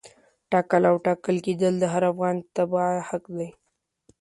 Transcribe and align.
ټاکل 0.51 0.83
او 0.89 0.95
ټاکل 1.05 1.35
کېدل 1.45 1.73
د 1.79 1.85
هر 1.93 2.03
افغان 2.11 2.35
تبعه 2.55 2.95
حق 3.09 3.23
دی. 3.37 3.49